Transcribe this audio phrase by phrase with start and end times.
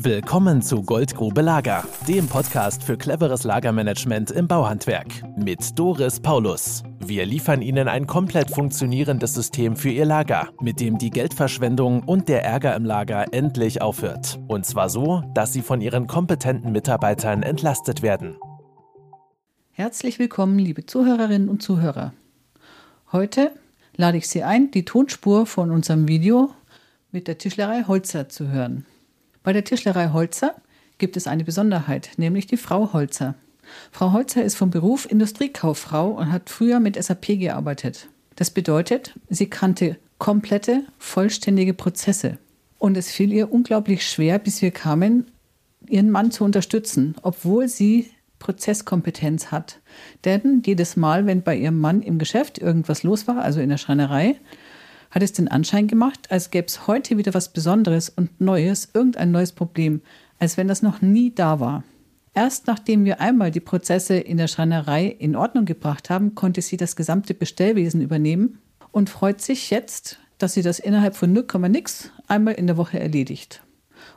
[0.00, 6.84] Willkommen zu Goldgrube Lager, dem Podcast für cleveres Lagermanagement im Bauhandwerk mit Doris Paulus.
[7.00, 12.28] Wir liefern Ihnen ein komplett funktionierendes System für Ihr Lager, mit dem die Geldverschwendung und
[12.28, 14.38] der Ärger im Lager endlich aufhört.
[14.46, 18.36] Und zwar so, dass Sie von Ihren kompetenten Mitarbeitern entlastet werden.
[19.72, 22.12] Herzlich willkommen, liebe Zuhörerinnen und Zuhörer.
[23.10, 23.50] Heute
[23.96, 26.50] lade ich Sie ein, die Tonspur von unserem Video
[27.10, 28.86] mit der Tischlerei Holzer zu hören.
[29.42, 30.54] Bei der Tischlerei Holzer
[30.98, 33.34] gibt es eine Besonderheit, nämlich die Frau Holzer.
[33.90, 38.08] Frau Holzer ist vom Beruf Industriekauffrau und hat früher mit SAP gearbeitet.
[38.36, 42.38] Das bedeutet, sie kannte komplette, vollständige Prozesse.
[42.78, 45.30] Und es fiel ihr unglaublich schwer, bis wir kamen,
[45.88, 49.80] ihren Mann zu unterstützen, obwohl sie Prozesskompetenz hat.
[50.24, 53.78] Denn jedes Mal, wenn bei ihrem Mann im Geschäft irgendwas los war, also in der
[53.78, 54.36] Schreinerei,
[55.10, 59.30] hat es den Anschein gemacht, als gäbe es heute wieder was Besonderes und Neues, irgendein
[59.30, 60.00] neues Problem,
[60.38, 61.84] als wenn das noch nie da war.
[62.34, 66.76] Erst nachdem wir einmal die Prozesse in der Schreinerei in Ordnung gebracht haben, konnte sie
[66.76, 68.58] das gesamte Bestellwesen übernehmen
[68.92, 73.00] und freut sich jetzt, dass sie das innerhalb von 0, nix einmal in der Woche
[73.00, 73.62] erledigt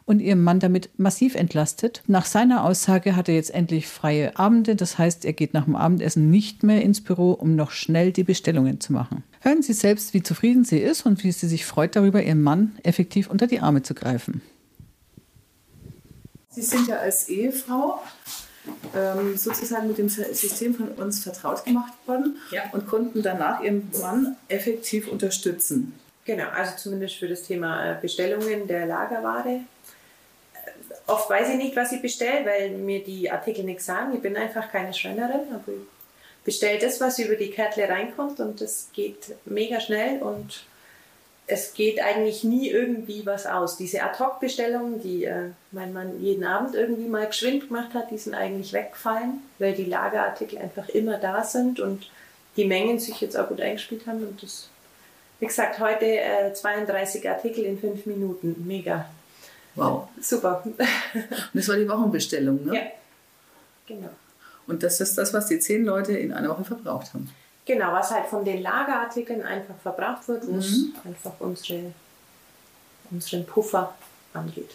[0.05, 2.03] und ihren Mann damit massiv entlastet.
[2.07, 5.75] Nach seiner Aussage hat er jetzt endlich freie Abende, das heißt, er geht nach dem
[5.75, 9.23] Abendessen nicht mehr ins Büro, um noch schnell die Bestellungen zu machen.
[9.42, 12.78] Hören Sie selbst, wie zufrieden sie ist und wie sie sich freut darüber, ihrem Mann
[12.84, 14.42] effektiv unter die Arme zu greifen.
[16.50, 18.02] Sie sind ja als Ehefrau
[18.95, 22.64] ähm, sozusagen mit dem System von uns vertraut gemacht worden ja.
[22.72, 25.94] und konnten danach Ihren Mann effektiv unterstützen.
[26.25, 29.62] Genau, also zumindest für das Thema äh, Bestellungen der Lagerware
[31.08, 34.14] Oft weiß ich nicht, was ich bestelle, weil mir die Artikel nichts sagen.
[34.14, 35.80] Ich bin einfach keine Schreinerin, aber ich
[36.44, 40.64] bestelle das, was über die Kärtle reinkommt und das geht mega schnell und
[41.47, 43.75] es geht eigentlich nie irgendwie was aus.
[43.75, 48.34] Diese Ad-Hoc-Bestellungen, die äh, mein Mann jeden Abend irgendwie mal geschwind gemacht hat, die sind
[48.36, 52.09] eigentlich weggefallen, weil die Lagerartikel einfach immer da sind und
[52.56, 54.25] die Mengen sich jetzt auch gut eingespielt haben.
[54.25, 54.69] Und das,
[55.40, 58.56] wie gesagt, heute äh, 32 Artikel in fünf Minuten.
[58.66, 59.09] Mega.
[59.75, 60.07] Wow.
[60.22, 60.62] Super.
[60.63, 60.75] Und
[61.53, 62.75] das war die Wochenbestellung, ne?
[62.75, 62.81] Ja,
[63.88, 64.09] genau.
[64.71, 67.29] Und das ist das, was die zehn Leute in einer Woche verbraucht haben.
[67.65, 70.95] Genau, was halt von den Lagerartikeln einfach verbraucht wird, wo es mhm.
[71.05, 71.93] einfach unsere,
[73.11, 73.93] unseren Puffer
[74.33, 74.71] angeht.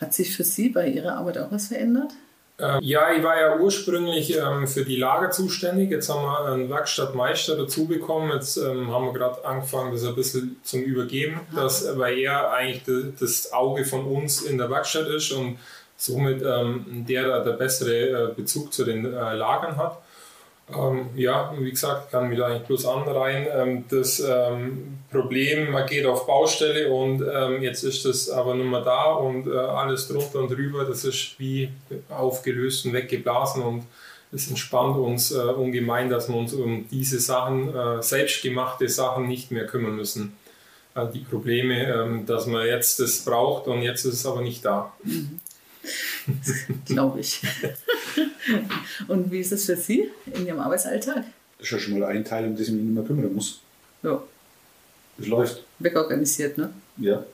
[0.00, 2.12] Hat sich für Sie bei Ihrer Arbeit auch was verändert?
[2.58, 5.90] Ähm, ja, ich war ja ursprünglich ähm, für die Lager zuständig.
[5.90, 8.32] Jetzt haben wir einen Werkstattmeister dazu bekommen.
[8.32, 12.82] Jetzt ähm, haben wir gerade angefangen, das ein bisschen zum Übergeben, dass, weil er eigentlich
[13.20, 15.58] das Auge von uns in der Werkstatt ist und
[15.96, 20.02] somit ähm, der der bessere äh, Bezug zu den äh, Lagern hat.
[20.74, 23.46] Ähm, ja, wie gesagt, kann mich da eigentlich bloß anreihen.
[23.52, 28.66] Ähm, das ähm, Problem, man geht auf Baustelle und ähm, jetzt ist das aber nur
[28.66, 31.70] mal da und äh, alles drunter und drüber, das ist wie
[32.08, 33.84] aufgelöst und weggeblasen und
[34.32, 39.52] es entspannt uns äh, ungemein, dass wir uns um diese Sachen, äh, selbstgemachte Sachen nicht
[39.52, 40.36] mehr kümmern müssen.
[40.96, 44.64] Äh, die Probleme, ähm, dass man jetzt das braucht und jetzt ist es aber nicht
[44.64, 44.92] da.
[45.04, 45.40] Mhm.
[46.86, 47.40] Glaube ich.
[49.08, 51.24] Und wie ist das für Sie in Ihrem Arbeitsalltag?
[51.58, 53.60] Das ist ja schon mal eine Teil, um das ich mich nicht mehr kümmern muss.
[54.02, 54.22] Ja.
[55.18, 55.62] Es läuft.
[55.78, 56.70] Wegorganisiert, ne?
[56.98, 57.24] Ja.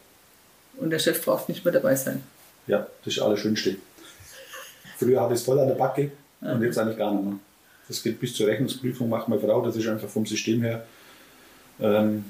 [0.76, 2.22] Und der Chef braucht nicht mehr dabei sein.
[2.66, 3.76] Ja, das ist alles Schönste.
[4.98, 6.52] Früher hatte ich es voll an der Backe ja.
[6.52, 7.38] und jetzt eigentlich gar nicht mehr.
[7.88, 10.86] Das geht bis zur Rechnungsprüfung, macht meine Frau, das ist einfach vom System her
[11.80, 12.24] ähm,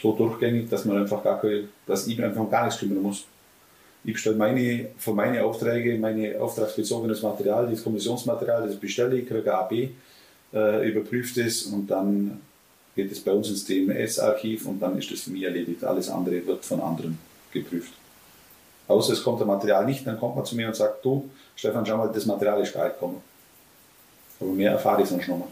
[0.00, 3.24] so durchgängig, dass man einfach gar keine, dass ich einfach gar nichts kümmern muss.
[4.04, 9.54] Ich bestelle meine, für meine Aufträge, meine auftragsbezogenes Material, das Kommissionsmaterial, das bestelle ich, kriege
[9.54, 9.72] AB,
[10.52, 12.40] äh, überprüfe das und dann
[12.94, 15.82] geht es bei uns ins DMS-Archiv und dann ist das für mich erledigt.
[15.82, 17.18] Alles andere wird von anderen
[17.52, 17.92] geprüft.
[18.86, 21.86] Außer es kommt das Material nicht, dann kommt man zu mir und sagt, du, Stefan,
[21.86, 23.22] schau mal, das Material ist gar gekommen.
[24.38, 25.48] Aber mehr erfahre ich sonst noch mal.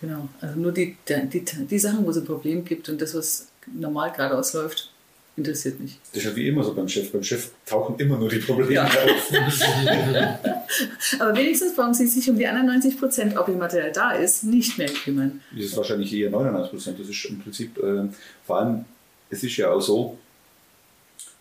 [0.00, 3.48] Genau, also nur die, die, die Sachen, wo es ein Problem gibt und das, was
[3.66, 4.92] normal geradeaus läuft,
[5.38, 5.98] interessiert mich.
[6.12, 7.10] Das ist ja wie immer so beim Chef.
[7.10, 8.84] Beim Chef tauchen immer nur die Probleme ja.
[8.84, 8.90] auf.
[11.20, 14.44] Aber wenigstens brauchen Sie sich um die anderen 90 Prozent, ob Ihr Material da ist,
[14.44, 15.40] nicht mehr kümmern.
[15.52, 17.00] Das ist wahrscheinlich eher 99 Prozent.
[17.00, 18.08] Das ist im Prinzip, äh,
[18.46, 18.84] vor allem,
[19.30, 20.18] es ist ja auch so,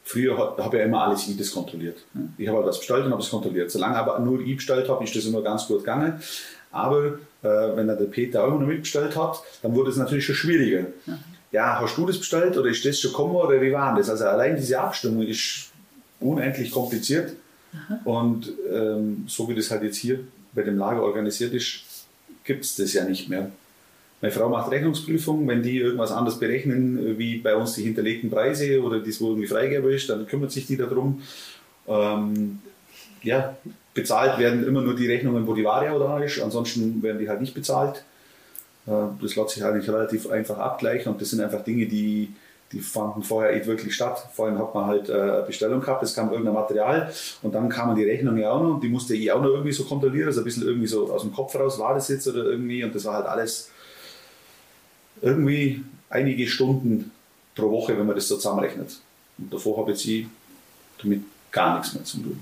[0.03, 1.97] Früher habe ich ja immer alles ich das kontrolliert.
[2.37, 3.69] Ich habe halt was bestellt und habe es kontrolliert.
[3.69, 6.21] Solange aber nur ich bestellt habe, ist das immer ganz gut gegangen.
[6.71, 10.35] Aber äh, wenn dann der Peter auch noch mitbestellt hat, dann wurde es natürlich schon
[10.35, 10.85] schwieriger.
[11.05, 14.09] Mhm ja, hast du das bestellt oder ist das schon gekommen oder wie war das?
[14.09, 15.71] Also allein diese Abstimmung ist
[16.19, 17.33] unendlich kompliziert
[17.73, 17.99] Aha.
[18.03, 20.19] und ähm, so wie das halt jetzt hier
[20.53, 21.83] bei dem Lager organisiert ist,
[22.43, 23.51] gibt es das ja nicht mehr.
[24.19, 28.81] Meine Frau macht Rechnungsprüfung, wenn die irgendwas anders berechnen, wie bei uns die hinterlegten Preise
[28.81, 31.21] oder das, wo irgendwie Freigabe ist, dann kümmert sich die darum.
[31.87, 32.59] Ähm,
[33.21, 33.55] ja,
[33.93, 37.41] bezahlt werden immer nur die Rechnungen, wo die Ware da ist, ansonsten werden die halt
[37.41, 38.03] nicht bezahlt.
[38.87, 38.91] Äh,
[39.21, 42.33] das lässt sich eigentlich relativ einfach abgleichen und das sind einfach Dinge, die,
[42.71, 44.27] die fanden vorher nicht wirklich statt.
[44.33, 47.11] Vorhin hat man halt äh, eine Bestellung gehabt, es kam irgendein Material
[47.41, 49.73] und dann kam die Rechnung ja auch noch und die musste ich auch noch irgendwie
[49.73, 52.45] so kontrollieren, also ein bisschen irgendwie so aus dem Kopf raus, war das jetzt oder
[52.45, 53.69] irgendwie und das war halt alles
[55.21, 57.11] irgendwie einige Stunden
[57.55, 58.97] pro Woche, wenn man das so zusammenrechnet.
[59.37, 60.27] Und davor habe ich
[61.01, 62.39] damit gar nichts mehr zu tun.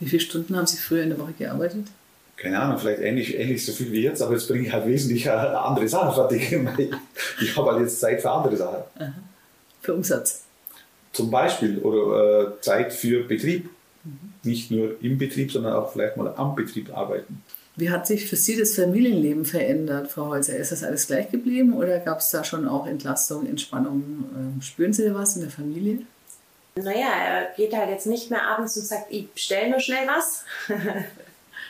[0.00, 1.86] Wie viele Stunden haben Sie früher in der Woche gearbeitet?
[2.36, 5.30] Keine Ahnung, vielleicht ähnlich, ähnlich so viel wie jetzt, aber jetzt bringe ich halt wesentlich
[5.30, 6.54] andere Sachen fertig.
[7.40, 8.82] Ich habe halt jetzt Zeit für andere Sachen.
[8.98, 9.14] Aha.
[9.80, 10.42] Für Umsatz.
[11.12, 13.70] Zum Beispiel oder äh, Zeit für Betrieb.
[14.04, 14.32] Mhm.
[14.42, 17.42] Nicht nur im Betrieb, sondern auch vielleicht mal am Betrieb arbeiten.
[17.76, 20.56] Wie hat sich für Sie das Familienleben verändert, Frau Holzer?
[20.56, 24.24] Ist das alles gleich geblieben oder gab es da schon auch Entlastung, Entspannung?
[24.34, 25.98] Ähm, spüren Sie da was in der Familie?
[26.76, 30.44] Naja, er geht halt jetzt nicht mehr abends und sagt, ich bestelle nur schnell was.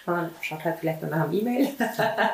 [0.07, 1.69] Man schaut halt vielleicht nur nach dem E-Mail.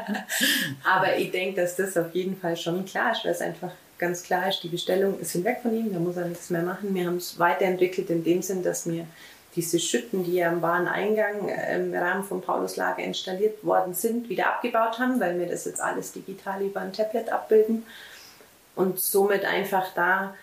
[0.85, 4.23] Aber ich denke, dass das auf jeden Fall schon klar ist, weil es einfach ganz
[4.23, 6.95] klar ist, die Bestellung ist hinweg von ihm, da muss er nichts mehr machen.
[6.95, 9.07] Wir haben es weiterentwickelt in dem Sinn, dass wir
[9.55, 14.49] diese Schütten, die ja am Wareneingang äh, im Rahmen vom Pauluslager installiert worden sind, wieder
[14.49, 17.85] abgebaut haben, weil wir das jetzt alles digital über ein Tablet abbilden
[18.75, 20.35] und somit einfach da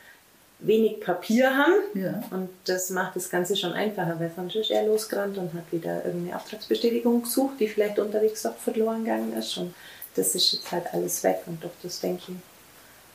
[0.59, 1.73] wenig Papier haben.
[1.93, 2.21] Ja.
[2.31, 6.05] Und das macht das Ganze schon einfacher, weil sonst ist er losgerannt und hat wieder
[6.05, 9.57] irgendeine Auftragsbestätigung gesucht, die vielleicht unterwegs auch verloren gegangen ist.
[9.57, 9.73] Und
[10.15, 11.41] das ist jetzt halt alles weg.
[11.45, 12.41] Und durch das Denken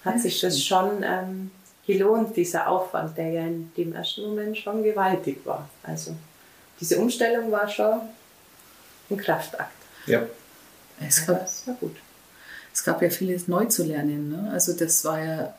[0.05, 1.51] hat ja, sich das schon ähm,
[1.87, 5.69] gelohnt, dieser Aufwand, der ja in dem ersten Moment schon gewaltig war.
[5.83, 6.15] Also
[6.81, 8.01] diese Umstellung war schon
[9.11, 9.73] ein Kraftakt.
[10.07, 10.23] Ja.
[11.07, 11.97] Es gab, das war gut.
[12.73, 14.31] Es gab ja vieles neu zu lernen.
[14.31, 14.51] Ne?
[14.53, 15.55] Also das war ja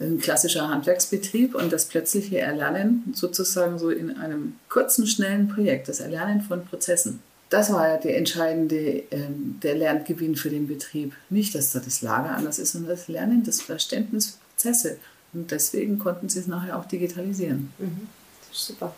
[0.00, 6.00] ein klassischer Handwerksbetrieb und das plötzliche Erlernen sozusagen so in einem kurzen, schnellen Projekt, das
[6.00, 7.20] Erlernen von Prozessen.
[7.50, 11.14] Das war ja der entscheidende, ähm, der Lerngewinn für den Betrieb.
[11.28, 14.98] Nicht, dass da das Lager anders ist, sondern das Lernen, das Verständnis für Prozesse.
[15.32, 17.72] Und deswegen konnten sie es nachher auch digitalisieren.
[17.78, 18.08] Mhm.
[18.48, 18.94] Das ist super.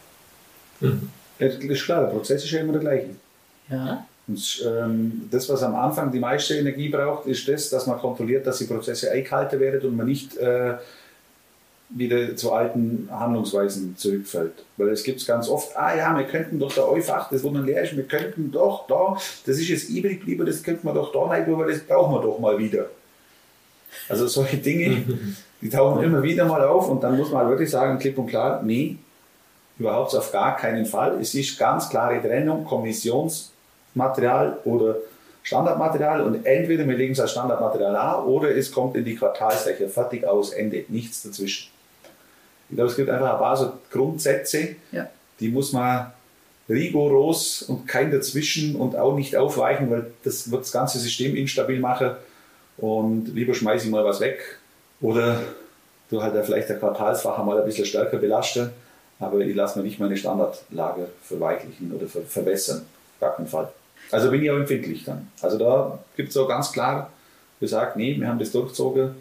[0.81, 1.09] Mhm.
[1.39, 3.11] Das ist klar, der Prozess ist ja immer der gleiche.
[3.71, 4.07] Ja.
[4.33, 8.47] Und ähm, das, was am Anfang die meiste Energie braucht, ist das, dass man kontrolliert,
[8.47, 10.75] dass die Prozesse eingehalten werden und man nicht äh,
[11.91, 14.65] wieder zu alten Handlungsweisen zurückfällt.
[14.79, 17.67] Weil es gibt es ganz oft, ah ja, wir könnten doch da einfach, das dann
[17.67, 21.13] leer ist, wir könnten doch da, das ist jetzt übrig geblieben, das könnten wir doch
[21.13, 22.87] da rein, aber das brauchen wir doch mal wieder.
[24.09, 25.03] Also solche Dinge,
[25.61, 28.29] die tauchen immer wieder mal auf und dann muss man halt wirklich sagen, klipp und
[28.29, 28.97] klar, nee,
[29.79, 31.21] überhaupt auf gar keinen Fall.
[31.21, 33.53] Es ist ganz klare Trennung, Kommissions-
[33.95, 34.97] Material oder
[35.43, 39.91] Standardmaterial und entweder wir legen es als Standardmaterial an oder es kommt in die Quartalsrechnung
[39.91, 41.69] fertig aus, Ende, nichts dazwischen.
[42.71, 45.09] Ich glaube, es gibt einfach ein paar so Grundsätze, ja.
[45.41, 46.13] die muss man
[46.69, 51.81] rigoros und kein dazwischen und auch nicht aufweichen, weil das wird das ganze System instabil
[51.81, 52.13] machen
[52.79, 54.59] und lieber schmeiße ich mal was weg
[55.01, 55.41] oder
[56.09, 58.71] du halt vielleicht der Quartalsfacher mal ein bisschen stärker belasten,
[59.19, 62.87] aber ich lasse mir nicht meine Standardlager verweichlichen oder ver verbessern.
[63.21, 63.69] Gar keinen Fall.
[64.13, 65.29] Also bin ich auch empfindlich dann.
[65.41, 67.11] Also da gibt es so ganz klar
[67.61, 69.15] gesagt, nee, wir haben das durchgezogen.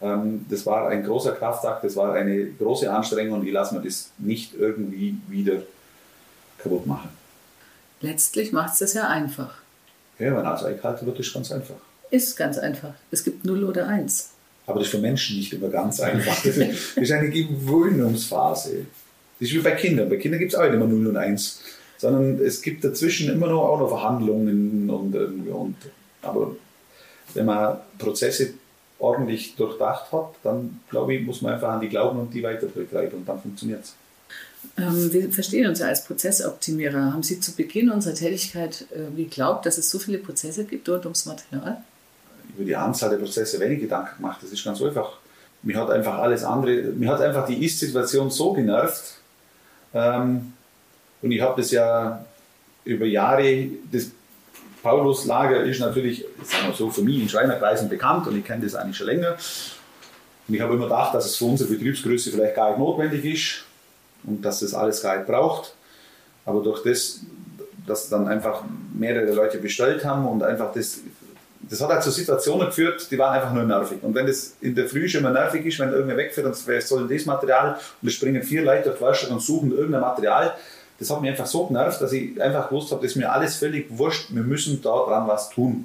[0.00, 3.82] Ähm, das war ein großer Kraftakt, das war eine große Anstrengung und ich lasse mir
[3.82, 5.62] das nicht irgendwie wieder
[6.58, 7.10] kaputt machen.
[8.00, 9.58] Letztlich macht es das ja einfach.
[10.18, 11.76] Ja, wenn alles eingehalten wird, ist ganz einfach.
[12.10, 12.94] Ist ganz einfach.
[13.10, 14.30] Es gibt 0 oder 1.
[14.66, 16.42] Aber das ist für Menschen nicht immer ganz einfach.
[16.42, 18.86] Das ist eine Gewöhnungsphase.
[19.38, 20.08] Das ist wie bei Kindern.
[20.08, 21.60] Bei Kindern gibt es auch immer 0 und 1
[21.98, 25.76] sondern es gibt dazwischen immer noch auch noch Verhandlungen und, und
[26.22, 26.56] aber
[27.34, 28.54] wenn man Prozesse
[28.98, 32.66] ordentlich durchdacht hat, dann glaube ich, muss man einfach an die glauben und die weiter
[32.66, 33.94] betreiben und dann funktioniert es.
[34.76, 37.12] Ähm, wir verstehen uns ja als Prozessoptimierer.
[37.12, 41.04] Haben Sie zu Beginn unserer Tätigkeit äh, geglaubt, dass es so viele Prozesse gibt rund
[41.04, 41.82] ums Material?
[42.56, 44.42] Über die Anzahl der Prozesse wenig Gedanken gemacht.
[44.42, 45.18] Das ist ganz einfach.
[45.62, 49.18] Mir hat einfach alles andere, mir hat einfach die Ist-Situation so genervt,
[49.94, 50.52] ähm,
[51.22, 52.24] und ich habe das ja
[52.84, 54.10] über Jahre, das
[54.82, 58.74] Paulus-Lager ist natürlich, sagen wir so, für mich in Schreinerkreisen bekannt und ich kenne das
[58.74, 59.36] eigentlich schon länger.
[60.46, 63.64] Und ich habe immer gedacht, dass es für unsere Betriebsgröße vielleicht gar nicht notwendig ist
[64.24, 65.74] und dass das alles gar nicht braucht.
[66.46, 67.20] Aber durch das,
[67.86, 68.62] dass dann einfach
[68.94, 71.00] mehrere Leute bestellt haben und einfach das,
[71.60, 73.98] das hat halt zu Situationen geführt, die waren einfach nur nervig.
[74.02, 76.88] Und wenn das in der Früh schon mal nervig ist, wenn irgendwer wegfährt und es
[76.88, 80.54] soll das Material und es springen vier Leute auf die Werkstatt und suchen irgendein Material,
[80.98, 83.56] das hat mich einfach so genervt, dass ich einfach gewusst habe, das ist mir alles
[83.56, 85.84] völlig wurscht, wir müssen da dran was tun.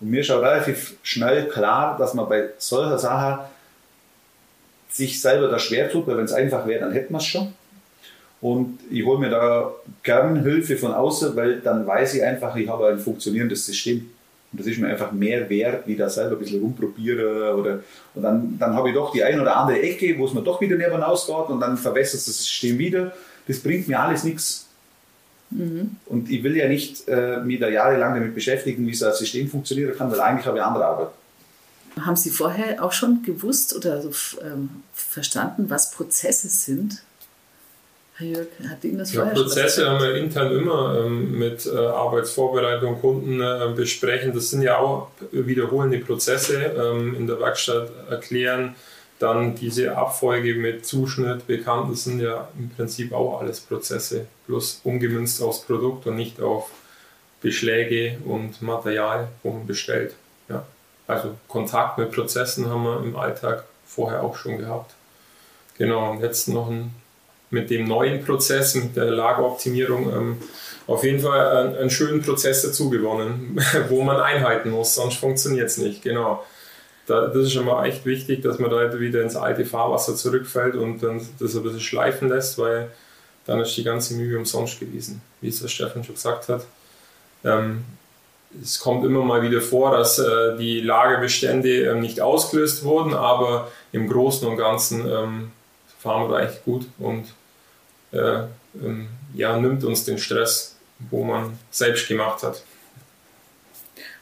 [0.00, 3.40] Und mir ist auch relativ schnell klar, dass man bei solcher Sache
[4.88, 7.52] sich selber da schwer tut, weil wenn es einfach wäre, dann hätten wir es schon.
[8.40, 9.72] Und ich hole mir da
[10.02, 14.10] gern Hilfe von außen, weil dann weiß ich einfach, ich habe ein funktionierendes System.
[14.52, 17.54] Und das ist mir einfach mehr wert, wie da selber ein bisschen rumprobiere.
[17.54, 17.80] Oder,
[18.14, 20.60] und dann, dann habe ich doch die ein oder andere Ecke, wo es mir doch
[20.60, 23.12] wieder näher hinausgeht und dann verbessert das System wieder.
[23.46, 24.66] Das bringt mir alles nichts.
[25.50, 25.96] Mhm.
[26.06, 29.48] Und ich will ja nicht äh, mich da jahrelang damit beschäftigen, wie so ein System
[29.48, 31.08] funktionieren kann, weil eigentlich habe ich andere Arbeit.
[32.00, 34.10] Haben Sie vorher auch schon gewusst oder so,
[34.42, 37.02] ähm, verstanden, was Prozesse sind?
[38.20, 43.00] Herr Jörg, hat Ihnen das ja, Prozesse haben wir intern immer ähm, mit äh, Arbeitsvorbereitung,
[43.00, 44.34] Kunden äh, besprechen.
[44.34, 48.74] Das sind ja auch wiederholende Prozesse ähm, in der Werkstatt erklären.
[49.18, 54.82] Dann diese Abfolge mit Zuschnitt, bekannt, das sind ja im Prinzip auch alles Prozesse, bloß
[54.84, 56.70] umgemünzt aufs Produkt und nicht auf
[57.40, 60.14] Beschläge und Material umbestellt.
[60.48, 60.66] Ja.
[61.06, 64.92] Also Kontakt mit Prozessen haben wir im Alltag vorher auch schon gehabt.
[65.78, 66.94] Genau, und jetzt noch ein
[67.50, 70.36] mit dem neuen Prozess, mit der Lageroptimierung, ähm,
[70.86, 75.68] auf jeden Fall einen, einen, schönen Prozess dazu gewonnen, wo man einhalten muss, sonst funktioniert
[75.68, 76.02] es nicht.
[76.02, 76.44] Genau.
[77.06, 81.02] Da, das ist immer echt wichtig, dass man da wieder ins alte Fahrwasser zurückfällt und
[81.02, 82.90] dann das ein bisschen schleifen lässt, weil
[83.46, 86.66] dann ist die ganze Mühe umsonst gewesen, wie es der Stefan schon gesagt hat.
[87.44, 87.84] Ähm,
[88.60, 93.70] es kommt immer mal wieder vor, dass äh, die Lagerbestände ähm, nicht ausgelöst wurden, aber
[93.92, 95.52] im Großen und Ganzen ähm,
[95.98, 97.26] fahren wir da echt gut und
[98.12, 98.42] äh,
[98.82, 100.76] ähm, ja, nimmt uns den Stress,
[101.10, 102.62] wo man selbst gemacht hat.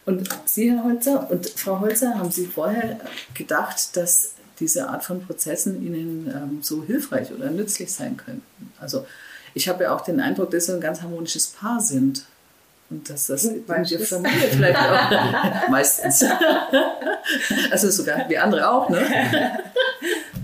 [0.05, 2.99] Und Sie, Herr Holzer und Frau Holzer, haben Sie vorher
[3.35, 8.73] gedacht, dass diese Art von Prozessen Ihnen ähm, so hilfreich oder nützlich sein könnten?
[8.81, 9.07] Also
[9.55, 12.25] ich habe ja auch den Eindruck, dass Sie ein ganz harmonisches Paar sind.
[12.91, 16.25] Und dass das in der Familie vielleicht auch meistens.
[17.71, 19.59] also sogar wie andere auch, ne?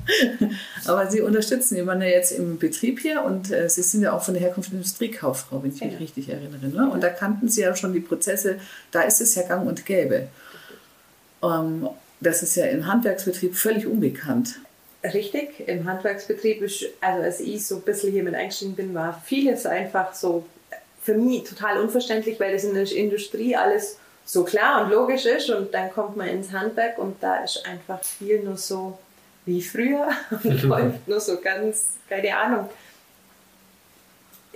[0.86, 4.34] Aber Sie unterstützen jemanden jetzt im Betrieb hier und äh, Sie sind ja auch von
[4.34, 5.98] der Herkunft Industriekauffrau, wenn ich mich ja.
[5.98, 6.66] richtig erinnere.
[6.66, 6.90] Ne?
[6.90, 8.58] Und da kannten Sie ja schon die Prozesse,
[8.90, 10.28] da ist es ja gang und gäbe.
[11.42, 11.88] Ähm,
[12.20, 14.56] das ist ja im Handwerksbetrieb völlig unbekannt.
[15.02, 19.20] Richtig, im Handwerksbetrieb ist, also als ich so ein bisschen hier mit eingestiegen bin, war
[19.24, 20.46] vieles einfach so
[21.02, 25.50] für mich total unverständlich, weil das in der Industrie alles so klar und logisch ist
[25.50, 28.98] und dann kommt man ins Handwerk und da ist einfach viel nur so
[29.46, 30.08] wie früher
[30.44, 32.68] und läuft nur so ganz, keine Ahnung,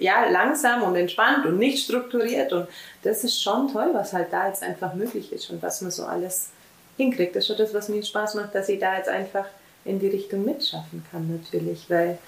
[0.00, 2.52] ja, langsam und entspannt und nicht strukturiert.
[2.52, 2.68] Und
[3.02, 6.04] das ist schon toll, was halt da jetzt einfach möglich ist und was man so
[6.04, 6.50] alles
[6.96, 7.34] hinkriegt.
[7.34, 9.46] Das ist schon das, was mir Spaß macht, dass ich da jetzt einfach
[9.84, 11.88] in die Richtung mitschaffen kann, natürlich.
[11.88, 12.18] Weil,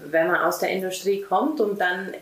[0.00, 2.12] wenn man aus der Industrie kommt und dann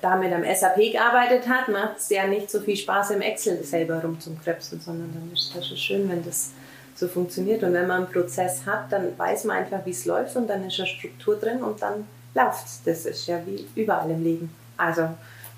[0.00, 4.00] damit am SAP gearbeitet hat, macht es ja nicht so viel Spaß, im Excel selber
[4.02, 6.52] rumzukrebsen, sondern dann ist es schon schön, wenn das
[7.00, 7.62] so funktioniert.
[7.62, 10.66] Und wenn man einen Prozess hat, dann weiß man einfach, wie es läuft und dann
[10.66, 12.82] ist eine Struktur drin und dann läuft es.
[12.84, 14.54] Das ist ja wie überall im Leben.
[14.76, 15.08] Also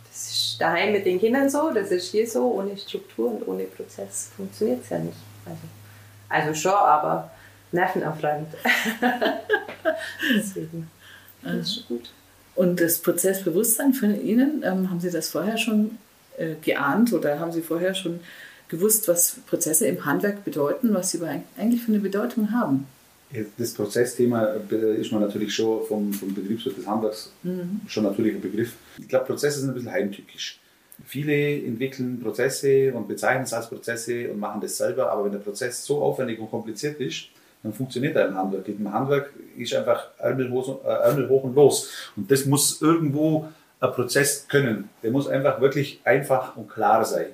[0.09, 3.65] das ist daheim mit den Kindern so, das ist hier so, ohne Struktur und ohne
[3.65, 5.17] Prozess funktioniert es ja nicht.
[5.45, 5.59] Also,
[6.29, 7.31] also schon, aber
[7.73, 8.49] nervenaufreibend.
[10.37, 10.91] Deswegen,
[11.43, 12.11] das ist schon gut.
[12.55, 15.99] Und das Prozessbewusstsein von Ihnen, ähm, haben Sie das vorher schon
[16.37, 18.21] äh, geahnt oder haben Sie vorher schon
[18.73, 21.21] gewusst, was Prozesse im Handwerk bedeuten, was sie
[21.57, 22.87] eigentlich für eine Bedeutung haben.
[23.57, 27.81] Das Prozessthema äh, ist man natürlich schon vom, vom Betriebswirt des Handwerks mhm.
[27.87, 28.75] schon natürlich ein Begriff.
[28.99, 30.61] Ich glaube, Prozesse sind ein bisschen heimtückisch.
[31.05, 35.39] Viele entwickeln Prozesse und bezeichnen es als Prozesse und machen das selber, aber wenn der
[35.39, 37.29] Prozess so aufwendig und kompliziert ist,
[37.63, 38.69] dann funktioniert er im Handwerk.
[38.69, 42.11] Im Handwerk ist einfach äh, Ärmel hoch und los.
[42.17, 43.49] Und das muss irgendwo
[43.81, 44.91] ein Prozess können.
[45.03, 47.27] Der muss einfach wirklich einfach und klar sein.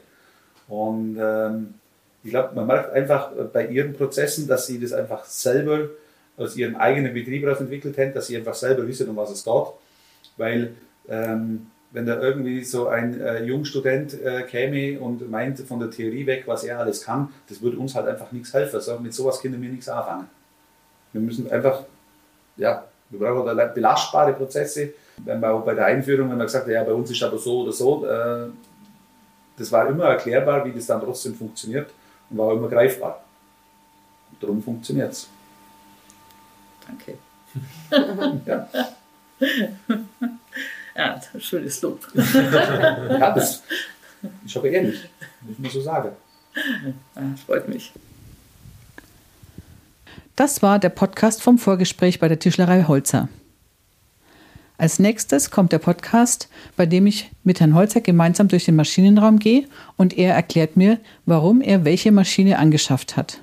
[0.68, 1.75] Und ähm,
[2.22, 5.88] ich glaube, man merkt einfach bei ihren Prozessen, dass sie das einfach selber
[6.37, 9.44] aus ihrem eigenen Betrieb heraus entwickelt haben, dass sie einfach selber wissen, um was es
[9.44, 9.66] geht.
[10.37, 10.75] Weil
[11.08, 16.26] ähm, wenn da irgendwie so ein äh, Jungstudent äh, käme und meint von der Theorie
[16.26, 18.76] weg, was er alles kann, das würde uns halt einfach nichts helfen.
[18.76, 20.28] Also mit sowas können wir nichts anfangen.
[21.12, 21.84] Wir müssen einfach,
[22.56, 24.90] ja, wir brauchen da belastbare Prozesse.
[25.25, 27.38] Wenn man auch bei der Einführung, wenn man gesagt hat, ja, bei uns ist aber
[27.38, 28.48] so oder so, äh,
[29.59, 31.91] das war immer erklärbar, wie das dann trotzdem funktioniert
[32.31, 33.25] und war immer greifbar.
[34.31, 35.29] Und darum funktioniert es.
[36.87, 37.19] Danke.
[38.47, 38.69] ja.
[40.95, 42.07] ja, schönes Lob.
[42.15, 43.62] ja, das
[44.45, 45.09] ist aber ehrlich,
[45.41, 46.12] muss man so sagen.
[47.15, 47.93] Ja, freut mich.
[50.37, 53.29] Das war der Podcast vom Vorgespräch bei der Tischlerei Holzer.
[54.78, 59.40] Als nächstes kommt der Podcast, bei dem ich mit Herrn Holzer gemeinsam durch den Maschinenraum
[59.40, 59.64] gehe
[59.97, 63.40] und er erklärt mir, warum er welche Maschine angeschafft hat.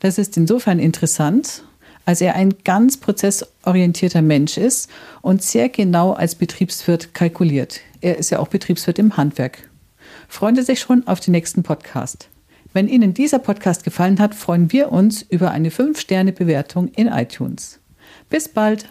[0.00, 1.64] Das ist insofern interessant,
[2.04, 4.90] als er ein ganz prozessorientierter Mensch ist
[5.22, 7.80] und sehr genau als Betriebswirt kalkuliert.
[8.02, 9.70] Er ist ja auch Betriebswirt im Handwerk.
[10.28, 12.28] Freuen Sie sich schon auf den nächsten Podcast.
[12.74, 17.80] Wenn Ihnen dieser Podcast gefallen hat, freuen wir uns über eine 5-Sterne-Bewertung in iTunes.
[18.28, 18.90] Bis bald!